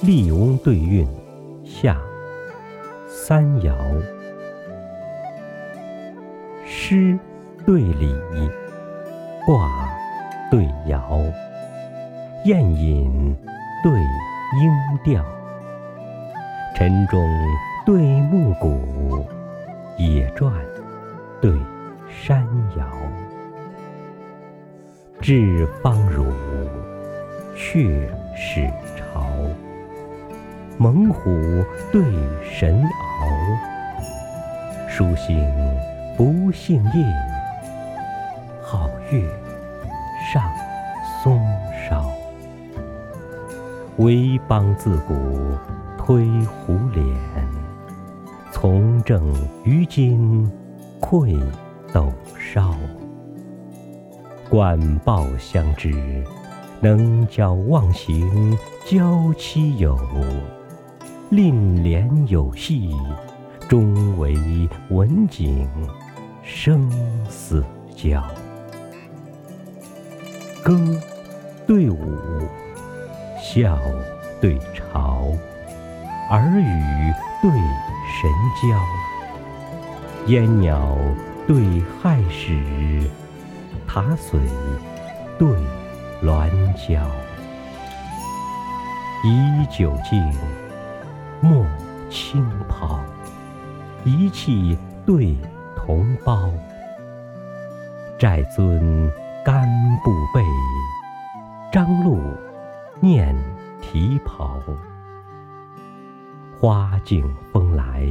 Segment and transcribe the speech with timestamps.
[0.00, 1.04] 笠翁对韵
[1.64, 2.00] 下
[3.08, 3.74] 三爻，
[6.64, 7.18] 诗
[7.66, 8.14] 对礼，
[9.44, 9.90] 卦
[10.52, 11.20] 对爻，
[12.44, 13.36] 宴饮
[13.82, 14.70] 对音
[15.02, 15.24] 调，
[16.76, 17.20] 晨钟
[17.84, 19.26] 对暮鼓，
[19.98, 20.54] 野传
[21.40, 21.52] 对
[22.08, 22.86] 山摇，
[25.20, 26.24] 至方儒，
[27.56, 28.64] 却始
[28.96, 28.97] 朝。
[30.80, 32.00] 猛虎对
[32.48, 32.88] 神獒，
[34.88, 35.44] 书信
[36.16, 37.04] 不姓印，
[38.64, 39.28] 皓月
[40.32, 40.40] 上
[41.20, 42.08] 松梢。
[43.96, 45.12] 为邦自古
[45.98, 47.04] 推胡脸，
[48.52, 49.20] 从政
[49.64, 50.48] 于今
[51.00, 51.36] 愧
[51.92, 52.72] 斗烧。
[54.48, 55.92] 冠抱相知，
[56.80, 58.56] 能教忘形
[58.86, 59.98] 交妻友。
[61.30, 62.90] 令廉有戏，
[63.68, 64.34] 终为
[64.88, 65.68] 文景
[66.42, 66.90] 生
[67.28, 67.62] 死
[67.94, 68.22] 交。
[70.64, 70.74] 歌
[71.66, 72.16] 对舞，
[73.42, 73.78] 笑
[74.40, 75.36] 对嘲，
[76.30, 77.12] 耳语
[77.42, 78.30] 对神
[78.62, 78.78] 交。
[80.28, 80.96] 烟鸟
[81.46, 83.06] 对亥始，
[83.86, 84.38] 塔髓
[85.38, 85.46] 对
[86.22, 87.06] 鸾交。
[89.24, 90.57] 以酒敬。
[91.40, 91.64] 莫
[92.10, 92.98] 轻抛，
[94.04, 95.36] 一气对
[95.76, 96.50] 同胞。
[98.18, 99.12] 寨尊
[99.44, 99.68] 干
[100.02, 100.42] 布被，
[101.72, 102.18] 张禄
[103.00, 103.36] 念
[103.80, 104.60] 蹄袍。
[106.60, 108.02] 花径风来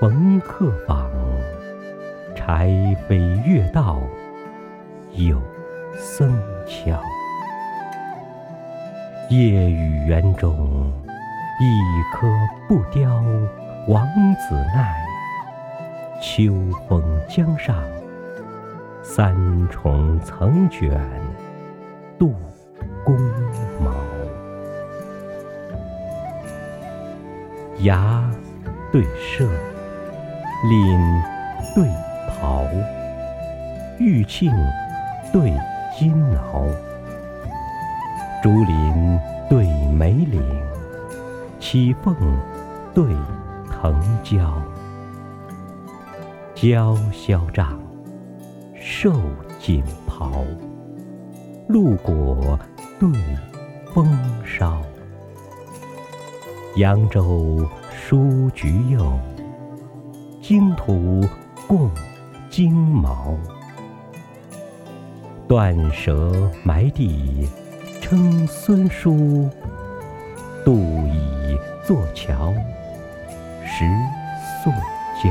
[0.00, 1.10] 逢客访，
[2.34, 2.70] 柴
[3.06, 4.00] 扉月到
[5.12, 5.38] 有
[5.94, 6.34] 僧
[6.66, 6.98] 敲。
[9.28, 10.90] 夜雨园中。
[11.64, 12.28] 一棵
[12.68, 13.08] 不凋
[13.88, 14.94] 王子奈，
[16.20, 16.52] 秋
[16.86, 17.74] 风江上，
[19.02, 19.34] 三
[19.70, 21.00] 重层卷
[22.18, 22.34] 杜
[23.02, 23.16] 公
[23.80, 23.92] 茅。
[27.78, 28.30] 牙
[28.92, 29.48] 对舍，
[30.64, 31.22] 廪
[31.74, 31.88] 对
[32.28, 32.64] 袍，
[33.98, 34.50] 玉磬
[35.32, 35.50] 对
[35.98, 36.66] 金挠，
[38.42, 40.42] 竹林对梅岭。
[41.64, 42.14] 栖凤
[42.92, 43.02] 对
[43.70, 44.52] 腾蛟，
[46.54, 47.80] 蛟消帐，
[48.78, 49.10] 兽
[49.58, 50.44] 锦袍。
[51.66, 52.58] 鹿果
[53.00, 53.10] 对
[53.94, 54.06] 风
[54.44, 54.78] 梢，
[56.76, 59.18] 扬州书橘柚，
[60.42, 61.26] 荆土
[61.66, 61.90] 共
[62.50, 63.38] 金毛。
[65.48, 67.48] 断舌埋地
[68.02, 69.48] 称孙叔，
[70.62, 70.76] 杜
[71.08, 71.43] 以。
[71.86, 72.54] 座桥，
[73.66, 73.84] 识
[74.62, 74.70] 塑
[75.22, 75.30] 胶。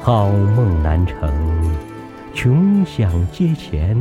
[0.00, 1.76] 好梦难成，
[2.32, 3.94] 穷想阶前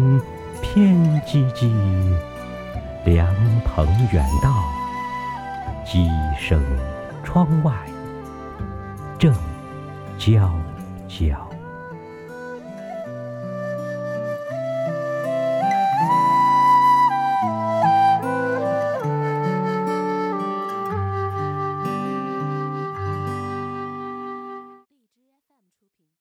[0.62, 1.70] 偏唧唧。
[3.04, 3.28] 凉
[3.66, 4.50] 棚远道，
[5.86, 6.10] 鸡
[6.40, 6.64] 声
[7.26, 7.74] 窗外
[9.20, 9.34] 正
[10.18, 10.50] 悄
[11.10, 11.51] 悄。